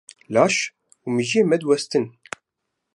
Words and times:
Laş 0.33 0.55
û 1.05 1.07
mejiyê 1.15 1.41
me 1.49 1.57
diwestin. 1.61 2.05